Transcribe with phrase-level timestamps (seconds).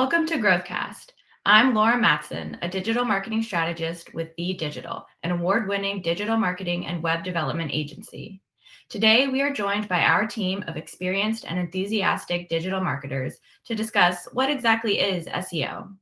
[0.00, 1.10] Welcome to Growthcast.
[1.44, 7.02] I'm Laura Matson, a digital marketing strategist with TheeDigital, an award winning digital marketing and
[7.02, 8.40] web development agency.
[8.88, 14.26] Today, we are joined by our team of experienced and enthusiastic digital marketers to discuss
[14.32, 15.94] what exactly is SEO.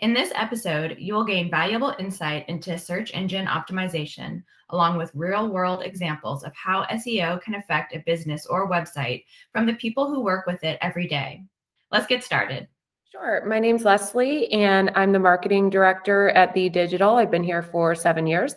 [0.00, 5.48] In this episode, you will gain valuable insight into search engine optimization, along with real
[5.48, 10.20] world examples of how SEO can affect a business or website from the people who
[10.20, 11.42] work with it every day.
[11.90, 12.68] Let's get started.
[13.12, 13.44] Sure.
[13.44, 17.20] My name's Leslie, and I'm the marketing director at TheeDigital.
[17.20, 18.54] I've been here for seven years.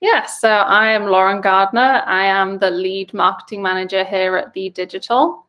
[0.00, 2.02] Yes, so I am Lauren Gardner.
[2.04, 5.40] I am the lead marketing manager here at TheeDigital.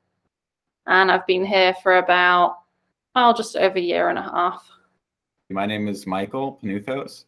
[0.86, 2.60] And I've been here for about,
[3.16, 4.70] well, just over a year and a half.
[5.50, 7.26] My name is Michael Panuthos.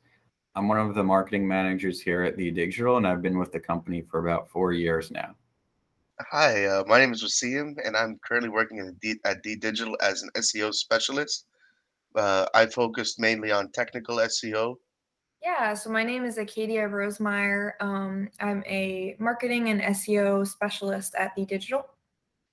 [0.53, 4.03] I'm one of the marketing managers here at TheeDigital, and I've been with the company
[4.03, 5.34] for about four years now.
[6.27, 9.95] Hi, uh, my name is Wasim, and I'm currently working at D, at D Digital
[10.01, 11.45] as an SEO specialist.
[12.13, 14.76] Uh, I focused mainly on technical SEO.
[15.41, 17.71] Yeah, so my name is Acadia Rosemeyer.
[17.79, 21.84] Um, I'm a marketing and SEO specialist at TheeDigital.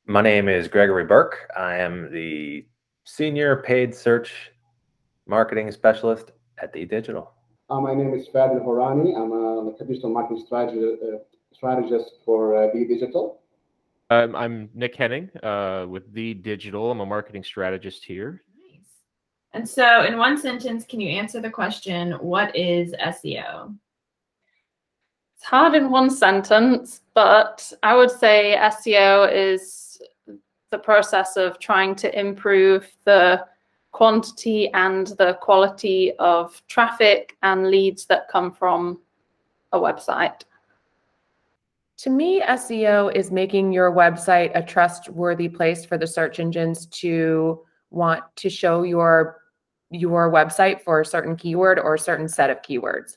[0.07, 1.51] My name is Gregory Burke.
[1.57, 2.65] I am the
[3.05, 4.53] senior paid search
[5.27, 6.31] marketing specialist
[6.63, 7.27] at TheeDigital.
[7.69, 9.17] Uh, my name is Fadil Horani.
[9.17, 11.19] I'm a, a digital marketing strategist, uh,
[11.53, 13.39] strategist for uh, TheeDigital.
[14.09, 16.93] Um, I'm Nick Henning uh, with TheeDigital.
[16.93, 18.43] I'm a marketing strategist here.
[18.71, 18.87] Nice.
[19.53, 23.77] And so, in one sentence, can you answer the question, what is SEO?
[25.35, 30.01] It's hard in one sentence, but I would say SEO is
[30.71, 33.45] the process of trying to improve the
[33.91, 39.01] quantity and the quality of traffic and leads that come from
[39.73, 40.43] a website.
[41.99, 47.63] To me, SEO is making your website a trustworthy place for the search engines to
[47.91, 49.41] want to show your
[49.91, 53.17] your website for a certain keyword or a certain set of keywords.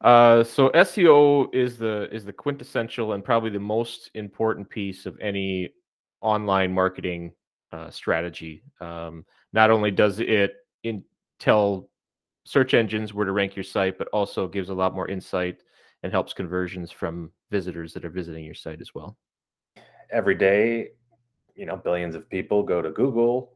[0.00, 5.18] Uh, so SEO is the is the quintessential and probably the most important piece of
[5.20, 5.70] any
[6.20, 7.32] online marketing
[7.72, 8.62] uh, strategy.
[8.80, 10.54] Um, not only does it
[10.84, 11.02] in,
[11.40, 11.88] tell
[12.44, 15.62] search engines where to rank your site, but also gives a lot more insight
[16.04, 19.16] and helps conversions from visitors that are visiting your site as well.
[20.12, 20.90] Every day,
[21.56, 23.54] you know, billions of people go to Google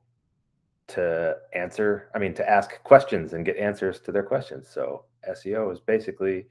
[0.88, 4.66] to answer, I mean, to ask questions and get answers to their questions.
[4.66, 6.46] So SEO is basically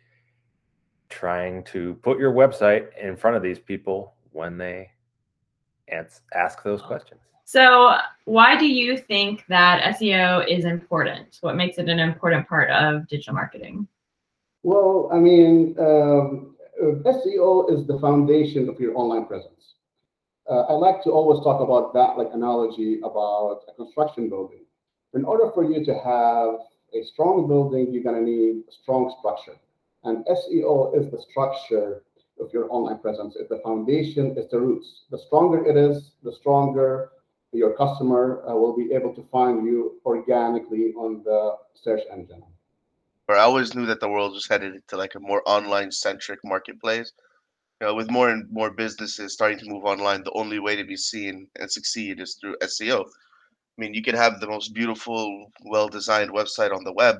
[1.09, 4.91] trying to put your website in front of these people when they
[5.89, 7.21] ask those questions.
[7.45, 11.37] So, why do you think that SEO is important?
[11.41, 13.87] What makes it an important part of digital marketing?
[14.67, 16.57] Well, I mean, um,
[17.05, 19.75] SEO is the foundation of your online presence.
[20.45, 24.65] Uh, I like to always talk about that like analogy about a construction building.
[25.13, 26.55] In order for you to have
[26.93, 29.55] a strong building, you're going to need a strong structure.
[30.03, 32.03] And SEO is the structure
[32.37, 33.37] of your online presence.
[33.39, 35.03] It's the foundation, it's the roots.
[35.11, 37.11] The stronger it is, the stronger
[37.53, 42.43] your customer uh, will be able to find you organically on the search engine.
[43.35, 47.11] I always knew that the world was headed into like a more online centric marketplace.
[47.81, 50.83] You know, with more and more businesses starting to move online, the only way to
[50.85, 53.05] be seen and succeed is through SEO.
[53.05, 57.17] I mean, you can have the most beautiful, well designed website on the web,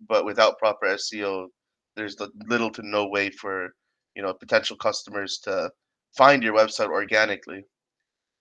[0.00, 1.48] but without proper SEO,
[1.96, 2.16] there's
[2.48, 3.74] little to no way for
[4.14, 5.70] you know potential customers to
[6.16, 7.64] find your website organically.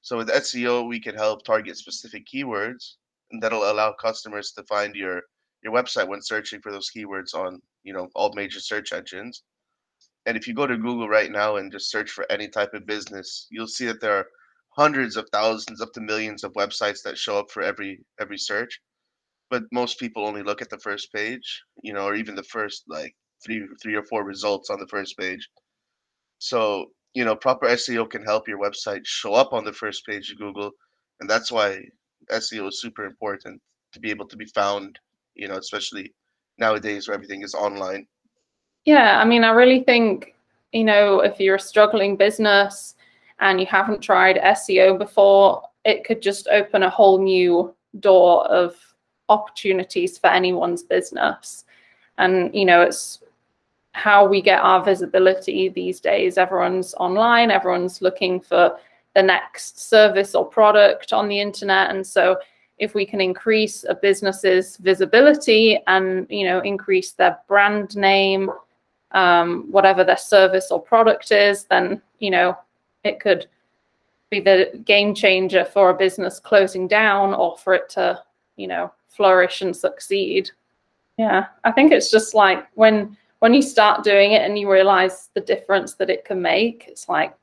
[0.01, 2.95] So with SEO, we can help target specific keywords,
[3.31, 5.23] and that'll allow customers to find your
[5.63, 9.43] your website when searching for those keywords on you know all major search engines.
[10.25, 12.85] And if you go to Google right now and just search for any type of
[12.85, 14.27] business, you'll see that there are
[14.77, 18.79] hundreds of thousands up to millions of websites that show up for every every search.
[19.49, 22.83] But most people only look at the first page, you know, or even the first
[22.87, 25.47] like three three or four results on the first page.
[26.39, 30.31] So, you know, proper SEO can help your website show up on the first page
[30.31, 30.71] of Google.
[31.19, 31.81] And that's why
[32.31, 33.61] SEO is super important
[33.93, 34.99] to be able to be found
[35.39, 36.13] you know, especially
[36.57, 38.05] nowadays where everything is online.
[38.85, 40.35] Yeah, I mean, I really think,
[40.71, 42.95] you know, if you're a struggling business
[43.39, 48.75] and you haven't tried SEO before, it could just open a whole new door of
[49.29, 51.65] opportunities for anyone's business.
[52.17, 53.19] And, you know, it's
[53.93, 56.37] how we get our visibility these days.
[56.37, 58.77] Everyone's online, everyone's looking for
[59.15, 61.89] the next service or product on the internet.
[61.89, 62.37] And so
[62.79, 68.49] if we can increase a business's visibility and you know increase their brand name
[69.11, 72.57] um, whatever their service or product is then you know
[73.03, 73.47] it could
[74.29, 78.21] be the game changer for a business closing down or for it to,
[78.57, 80.51] you know, flourish and succeed.
[81.17, 85.29] Yeah, I think it's just like when when you start doing it and you realize
[85.33, 87.33] the difference that it can make, it's like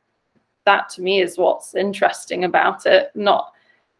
[0.65, 3.11] that to me is what's interesting about it.
[3.15, 3.53] Not,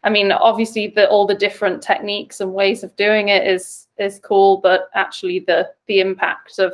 [0.07, 4.19] I mean, obviously the all the different techniques and ways of doing it is is
[4.19, 6.73] cool, but actually the the impact of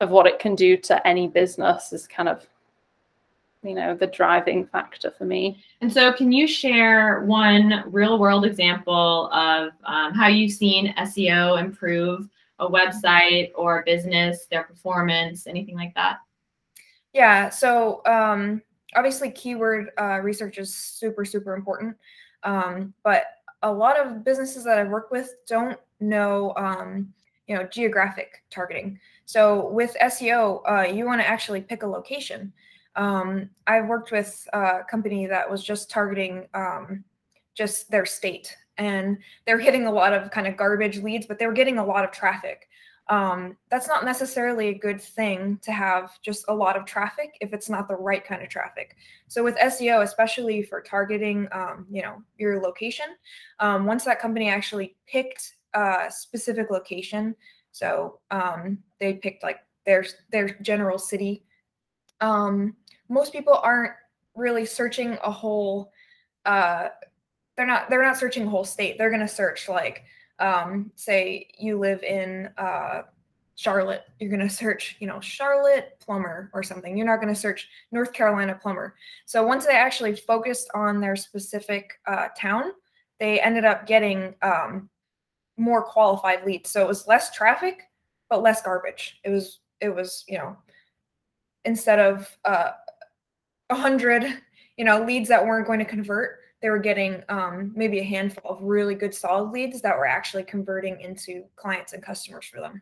[0.00, 2.46] of what it can do to any business is kind of
[3.62, 8.44] you know the driving factor for me and so can you share one real world
[8.44, 12.28] example of um, how you've seen seo improve
[12.62, 16.18] a website or a business, their performance, anything like that?
[17.12, 17.50] Yeah.
[17.50, 18.62] So um,
[18.96, 21.96] obviously, keyword uh, research is super, super important.
[22.42, 23.24] Um, but
[23.62, 27.12] a lot of businesses that I've worked with don't know, um,
[27.46, 28.98] you know, geographic targeting.
[29.24, 32.52] So with SEO, uh, you want to actually pick a location.
[32.96, 37.04] Um, I've worked with a company that was just targeting um,
[37.54, 41.46] just their state and they're hitting a lot of kind of garbage leads, but they
[41.46, 42.68] were getting a lot of traffic.
[43.12, 47.52] Um, that's not necessarily a good thing to have just a lot of traffic if
[47.52, 48.96] it's not the right kind of traffic.
[49.28, 53.04] So with SEO, especially for targeting, um, you know, your location,
[53.60, 57.36] um, once that company actually picked a specific location,
[57.70, 61.44] so um, they picked like their their general city.
[62.22, 62.74] Um,
[63.10, 63.92] most people aren't
[64.34, 65.92] really searching a whole
[66.46, 66.88] uh,
[67.58, 68.96] they're not they're not searching a whole state.
[68.96, 70.04] They're to search like
[70.42, 73.02] um, say you live in uh,
[73.54, 76.96] Charlotte, you're going to search, you know, Charlotte plumber or something.
[76.96, 78.96] You're not going to search North Carolina plumber.
[79.24, 82.72] So once they actually focused on their specific uh, town,
[83.20, 84.90] they ended up getting um,
[85.56, 86.70] more qualified leads.
[86.70, 87.84] So it was less traffic,
[88.28, 89.20] but less garbage.
[89.24, 90.56] It was it was you know
[91.64, 92.70] instead of uh,
[93.70, 94.24] a uh, hundred
[94.76, 98.50] you know leads that weren't going to convert, they were getting um, maybe a handful
[98.50, 102.80] of really good solid leads that were actually converting into clients and customers for them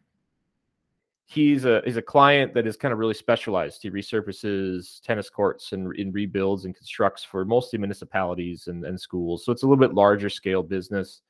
[1.30, 3.82] he's a he's a client that is kind of really specialized.
[3.82, 9.44] He resurfaces tennis courts and, and rebuilds and constructs for mostly municipalities and, and schools.
[9.44, 11.22] So it's a little bit larger scale business.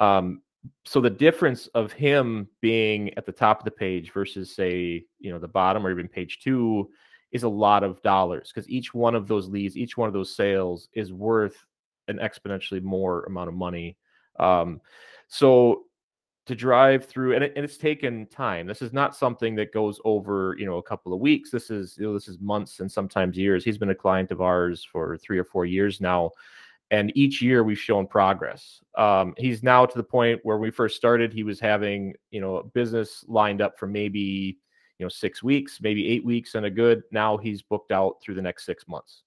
[0.00, 0.42] Um,
[0.84, 5.30] so the difference of him being at the top of the page versus say you
[5.30, 6.90] know the bottom or even page two
[7.30, 10.34] is a lot of dollars because each one of those leads, each one of those
[10.34, 11.64] sales is worth
[12.08, 13.96] an exponentially more amount of money.
[14.38, 14.80] Um,
[15.28, 15.84] so
[16.46, 18.66] to drive through, and, it, and it's taken time.
[18.66, 21.50] This is not something that goes over you know a couple of weeks.
[21.50, 23.64] This is you know, this is months and sometimes years.
[23.64, 26.30] He's been a client of ours for three or four years now,
[26.90, 28.80] and each year we've shown progress.
[28.96, 32.62] Um, he's now to the point where we first started, he was having you know
[32.74, 34.58] business lined up for maybe
[34.98, 37.02] you know six weeks, maybe eight weeks, and a good.
[37.10, 39.22] Now he's booked out through the next six months.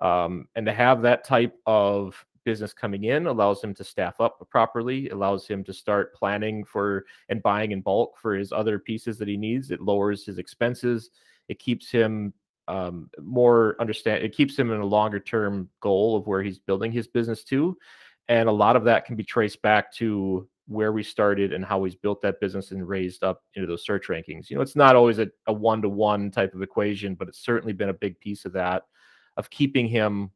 [0.00, 4.46] Um, and to have that type of business coming in allows him to staff up
[4.50, 9.18] properly, allows him to start planning for and buying in bulk for his other pieces
[9.18, 9.70] that he needs.
[9.70, 11.10] It lowers his expenses.
[11.48, 12.32] It keeps him
[12.68, 14.24] um, more understand.
[14.24, 17.76] It keeps him in a longer term goal of where he's building his business to,
[18.28, 21.84] and a lot of that can be traced back to where we started and how
[21.84, 24.50] he's built that business and raised up into those search rankings.
[24.50, 27.90] You know, it's not always a, a one-to-one type of equation, but it's certainly been
[27.90, 28.82] a big piece of that
[29.36, 30.30] of keeping him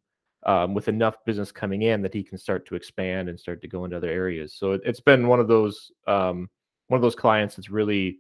[0.47, 3.69] um, with enough business coming in that he can start to expand and start to
[3.69, 4.54] go into other areas.
[4.54, 6.49] So it, has been one of those um,
[6.88, 8.19] one of those clients that's really,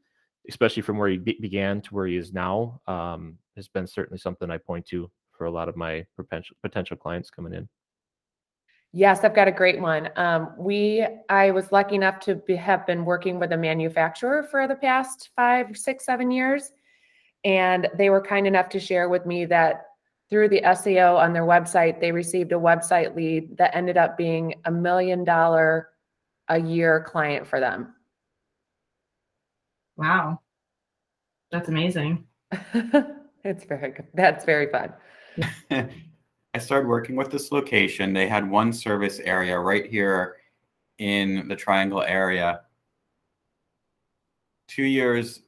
[0.48, 4.18] especially from where he be- began to where he is now, um, has been certainly
[4.18, 7.68] something I point to for a lot of my potential potential clients coming in.
[8.92, 10.10] Yes, I've got a great one.
[10.16, 14.66] Um, we, I was lucky enough to be, have been working with a manufacturer for
[14.66, 16.72] the past five, six, seven years,
[17.44, 19.89] and they were kind enough to share with me that
[20.30, 24.54] through the SEO on their website, they received a website lead that ended up being
[24.64, 25.88] a million dollar
[26.48, 27.94] a year client for them.
[29.96, 30.40] Wow.
[31.50, 32.24] That's amazing.
[32.52, 34.06] it's very good.
[34.14, 34.92] That's very fun.
[36.54, 38.12] I started working with this location.
[38.12, 40.36] They had one service area right here
[40.98, 42.62] in the triangle area.
[44.68, 45.42] Two years,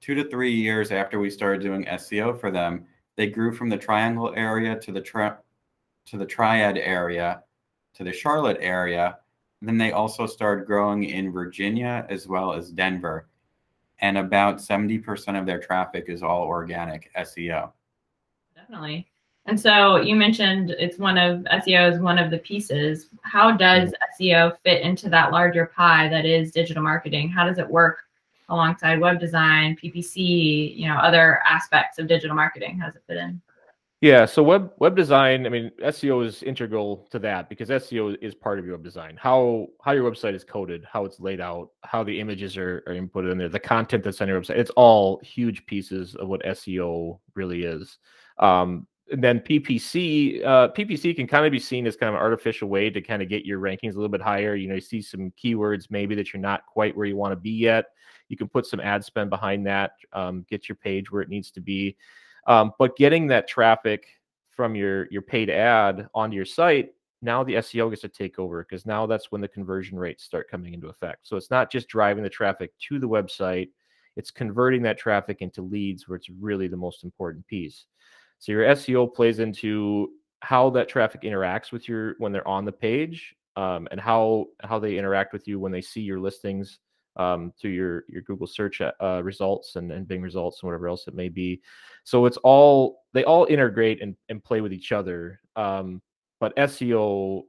[0.00, 2.86] two to three years after we started doing SEO for them,
[3.16, 5.36] they grew from the Triangle area to the tri-
[6.06, 7.42] to the Triad area
[7.94, 9.18] to the Charlotte area.
[9.60, 13.28] And then they also started growing in Virginia as well as Denver.
[14.00, 17.72] And about 70% of their traffic is all organic SEO.
[18.54, 19.08] Definitely.
[19.46, 23.08] And so you mentioned it's one of SEO is one of the pieces.
[23.22, 23.92] How does.
[24.20, 27.28] SEO fit into that larger pie that is digital marketing?
[27.28, 28.03] How does it work
[28.48, 32.78] alongside web design, PPC, you know, other aspects of digital marketing?
[32.78, 33.40] How does it fit in?
[34.00, 38.34] Yeah, so web web design, I mean, SEO is integral to that because SEO is
[38.34, 39.16] part of your web design.
[39.18, 42.92] How how your website is coded, how it's laid out, how the images are, are
[42.92, 44.58] inputted in there, the content that's on your website.
[44.58, 47.96] It's all huge pieces of what SEO really is.
[48.38, 52.22] Um, and then PPC, uh, PPC can kind of be seen as kind of an
[52.22, 54.54] artificial way to kind of get your rankings a little bit higher.
[54.54, 57.36] You know, you see some keywords maybe that you're not quite where you want to
[57.36, 57.86] be yet.
[58.28, 61.50] You can put some ad spend behind that, um, get your page where it needs
[61.52, 61.96] to be.
[62.46, 64.06] Um, but getting that traffic
[64.50, 66.90] from your your paid ad onto your site,
[67.22, 70.50] now the SEO gets to take over because now that's when the conversion rates start
[70.50, 71.26] coming into effect.
[71.26, 73.70] So it's not just driving the traffic to the website,
[74.16, 77.86] it's converting that traffic into leads where it's really the most important piece.
[78.38, 82.72] So your SEO plays into how that traffic interacts with your when they're on the
[82.72, 86.78] page um, and how how they interact with you when they see your listings
[87.16, 90.88] um, through your your Google search uh, uh, results and, and Bing results and whatever
[90.88, 91.60] else it may be.
[92.04, 95.40] So it's all they all integrate and, and play with each other.
[95.56, 96.02] Um,
[96.40, 97.44] but SEO,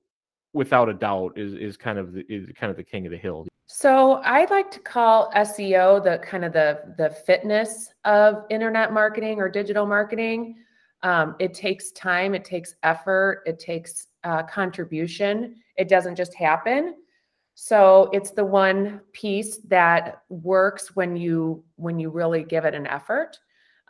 [0.54, 3.18] without a doubt, is is kind of the, is kind of the king of the
[3.18, 3.48] hill.
[3.68, 9.40] So I like to call SEO the kind of the the fitness of internet marketing
[9.40, 10.58] or digital marketing.
[11.02, 15.56] Um, it takes time, it takes effort, it takes uh, contribution.
[15.78, 16.96] It doesn't just happen.
[17.56, 22.86] So it's the one piece that works when you when you really give it an
[22.86, 23.40] effort.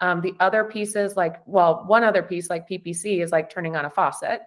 [0.02, 3.86] Um, the other pieces, like well, one other piece like PPC is like turning on
[3.86, 4.42] a faucet.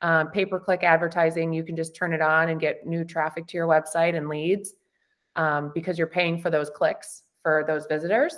[0.00, 3.46] Um, pay per click advertising, you can just turn it on and get new traffic
[3.48, 4.74] to your website and leads
[5.36, 8.34] um, because you're paying for those clicks for those visitors.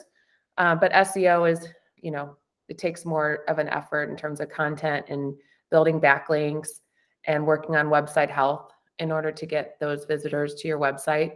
[0.58, 2.36] Uh, but SEO is, you know,
[2.68, 5.34] it takes more of an effort in terms of content and
[5.70, 6.68] building backlinks
[7.26, 11.32] and working on website health in order to get those visitors to your website.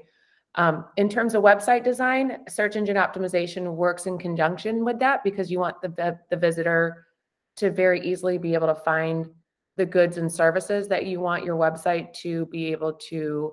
[0.57, 5.51] Um, in terms of website design, search engine optimization works in conjunction with that because
[5.51, 7.07] you want the, the visitor
[7.57, 9.29] to very easily be able to find
[9.77, 13.53] the goods and services that you want your website to be able to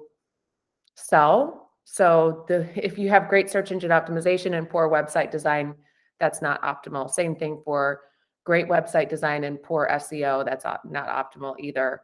[0.95, 1.71] sell.
[1.83, 5.75] So the if you have great search engine optimization and poor website design,
[6.19, 7.09] that's not optimal.
[7.09, 8.01] Same thing for
[8.43, 12.01] great website design and poor SEO, that's not optimal either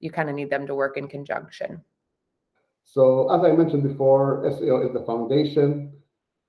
[0.00, 1.82] you kind of need them to work in conjunction.
[2.84, 5.92] So as I mentioned before, SEO is the foundation.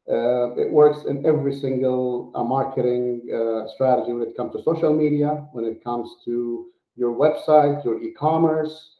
[0.07, 4.93] Uh, it works in every single uh, marketing uh, strategy when it comes to social
[4.93, 8.97] media, when it comes to your website, your e-commerce,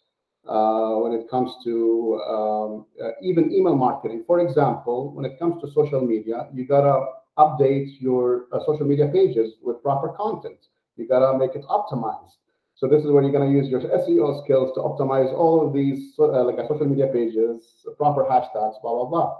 [0.48, 4.24] uh, when it comes to um, uh, even email marketing.
[4.25, 7.06] For example, when it comes to social media, you gotta
[7.38, 10.68] update your uh, social media pages with proper content.
[10.98, 12.38] You gotta make it optimized.
[12.75, 15.74] So this is where you're going to use your SEO skills to optimize all of
[15.74, 19.38] these uh, like social media pages, proper hashtags, blah, blah, blah.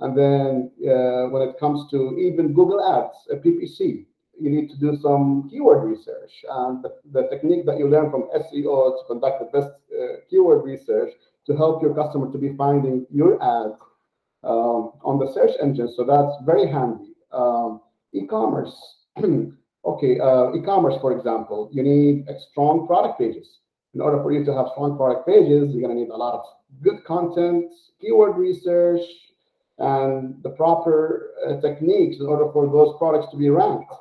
[0.00, 4.06] And then uh, when it comes to even Google Ads, a PPC,
[4.40, 6.32] you need to do some keyword research.
[6.48, 10.64] And the, the technique that you learn from SEO to conduct the best uh, keyword
[10.64, 11.12] research
[11.46, 13.72] to help your customer to be finding your ad
[14.44, 15.92] um, on the search engine.
[15.94, 17.12] So that's very handy.
[17.32, 17.80] Um,
[18.12, 18.74] e-commerce.
[19.94, 23.58] okay, uh, e-commerce, for example, you need strong product pages.
[23.94, 26.34] In order for you to have strong product pages, you're going to need a lot
[26.34, 26.44] of
[26.82, 29.00] good content, keyword research,
[29.78, 33.92] and the proper uh, techniques in order for those products to be ranked.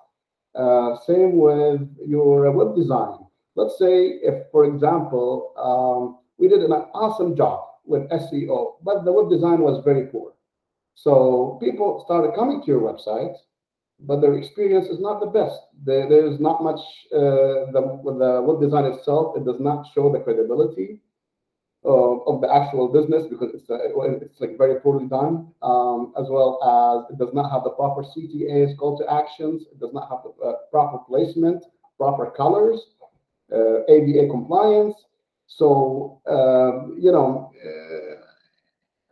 [0.55, 3.19] Uh, same with your web design.
[3.55, 9.11] Let's say if, for example, um, we did an awesome job with SEO, but the
[9.11, 10.33] web design was very poor.
[10.95, 13.35] So people started coming to your website
[13.99, 15.59] but their experience is not the best.
[15.83, 16.79] There, there's not much,
[17.13, 20.99] uh, the, the web design itself, it does not show the credibility
[21.83, 23.77] of, of the actual business because it's, uh,
[24.21, 28.03] it's like very poorly done, um, as well as it does not have the proper
[28.03, 31.65] CTAs, call to actions, it does not have the uh, proper placement,
[31.97, 32.79] proper colors,
[33.51, 34.95] uh, ADA compliance.
[35.47, 38.16] So, um, you know, uh,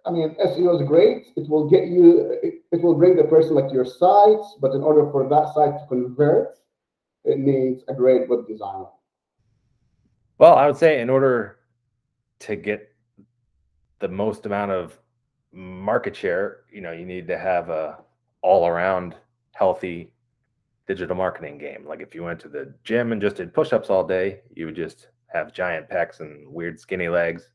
[0.06, 1.28] I mean, SEO is great.
[1.36, 4.82] It will get you, it, it will bring the person like your site, but in
[4.82, 6.60] order for that site to convert,
[7.24, 8.86] it needs a great web designer.
[10.38, 11.58] Well, I would say in order
[12.40, 12.94] to get
[14.00, 15.00] the most amount of
[15.52, 17.98] market share, you know, you need to have a
[18.42, 19.16] all around
[19.54, 20.12] healthy
[20.88, 21.86] digital marketing game.
[21.88, 24.76] Like if you went to the gym and just did push-ups all day, you would
[24.76, 27.50] just have giant pecs and weird skinny legs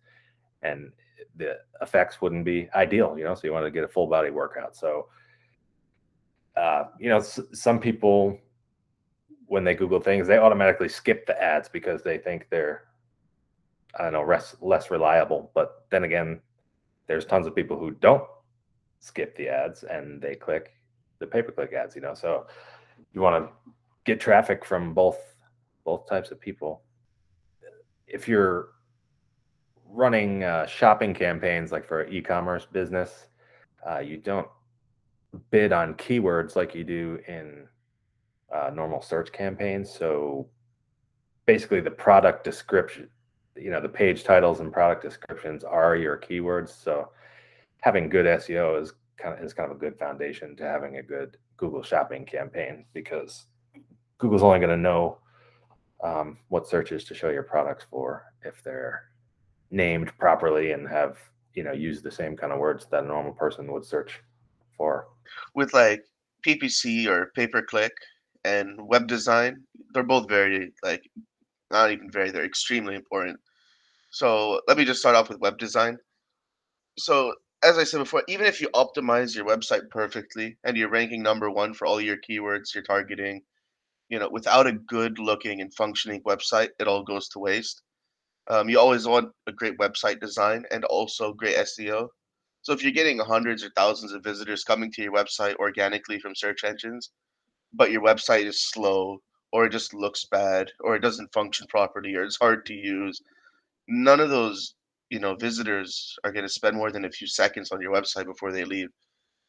[0.62, 0.90] and
[1.40, 3.34] the effects wouldn't be ideal, you know.
[3.34, 4.76] So you want to get a full body workout.
[4.76, 5.08] So,
[6.56, 8.38] uh, you know, s- some people
[9.46, 12.84] when they Google things, they automatically skip the ads because they think they're,
[13.98, 15.50] I don't know, less less reliable.
[15.54, 16.40] But then again,
[17.08, 18.22] there's tons of people who don't
[19.00, 20.72] skip the ads and they click
[21.18, 21.96] the pay per click ads.
[21.96, 22.46] You know, so
[23.12, 23.52] you want to
[24.04, 25.18] get traffic from both
[25.84, 26.82] both types of people.
[28.06, 28.68] If you're
[29.92, 33.26] running uh, shopping campaigns like for e-commerce business,
[33.88, 34.48] uh, you don't
[35.50, 37.66] bid on keywords like you do in
[38.54, 39.90] uh, normal search campaigns.
[39.92, 40.48] So
[41.46, 43.08] basically, the product description,
[43.56, 46.70] you know, the page titles and product descriptions are your keywords.
[46.70, 47.10] So
[47.80, 51.02] having good SEO is kind of is kind of a good foundation to having a
[51.02, 53.46] good Google Shopping campaign because
[54.18, 55.18] Google's only going to know
[56.02, 59.09] um, what searches to show your products for if they're
[59.70, 61.18] named properly and have
[61.54, 64.20] you know used the same kind of words that a normal person would search
[64.76, 65.06] for.
[65.54, 66.02] With like
[66.46, 67.92] PPC or pay per click
[68.44, 69.62] and web design,
[69.92, 71.02] they're both very like
[71.70, 73.38] not even very, they're extremely important.
[74.10, 75.98] So let me just start off with web design.
[76.98, 81.22] So as I said before, even if you optimize your website perfectly and you're ranking
[81.22, 83.42] number one for all your keywords you're targeting,
[84.08, 87.82] you know, without a good looking and functioning website, it all goes to waste.
[88.50, 92.08] Um, you always want a great website design and also great SEO.
[92.62, 96.34] So if you're getting hundreds or thousands of visitors coming to your website organically from
[96.34, 97.10] search engines,
[97.72, 99.18] but your website is slow
[99.52, 103.20] or it just looks bad or it doesn't function properly or it's hard to use,
[103.88, 104.74] none of those
[105.10, 108.24] you know visitors are going to spend more than a few seconds on your website
[108.24, 108.88] before they leave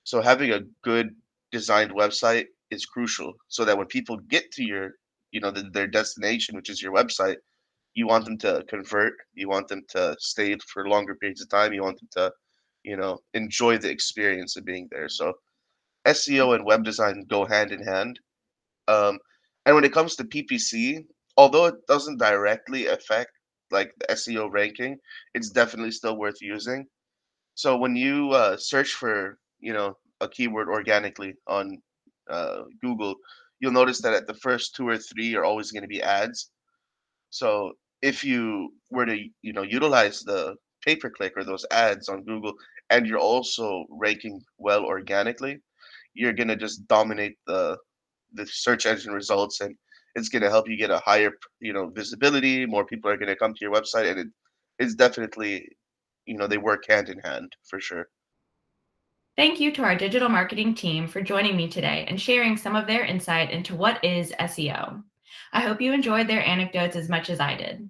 [0.03, 1.15] so having a good
[1.51, 4.91] designed website is crucial so that when people get to your
[5.31, 7.37] you know the, their destination which is your website
[7.93, 11.73] you want them to convert you want them to stay for longer periods of time
[11.73, 12.31] you want them to
[12.83, 15.33] you know enjoy the experience of being there so
[16.07, 18.19] seo and web design go hand in hand
[18.87, 19.19] um,
[19.65, 21.03] and when it comes to ppc
[21.37, 23.31] although it doesn't directly affect
[23.71, 24.97] like the SEO ranking,
[25.33, 26.85] it's definitely still worth using.
[27.55, 31.77] So when you uh, search for you know a keyword organically on
[32.29, 33.15] uh, Google,
[33.59, 36.51] you'll notice that at the first two or three are always going to be ads.
[37.29, 42.09] So if you were to you know utilize the pay per click or those ads
[42.09, 42.53] on Google,
[42.89, 45.59] and you're also ranking well organically,
[46.13, 47.77] you're gonna just dominate the
[48.33, 49.75] the search engine results and
[50.15, 53.53] it's to help you get a higher you know visibility more people are to come
[53.53, 54.27] to your website and it,
[54.79, 55.67] it's definitely
[56.25, 58.07] you know they work hand in hand for sure
[59.37, 62.85] Thank you to our digital marketing team for joining me today and sharing some of
[62.85, 65.01] their insight into what is SEO.
[65.53, 67.89] I hope you enjoyed their anecdotes as much as I did.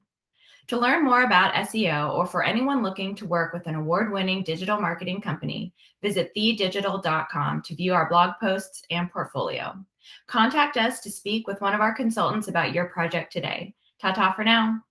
[0.68, 4.44] To learn more about SEO or for anyone looking to work with an award winning
[4.44, 9.76] digital marketing company, visit theedigital.com to view our blog posts and portfolio.
[10.28, 13.76] Contact us to speak with one of our consultants about your project today.
[14.00, 14.82] Ta ta for now.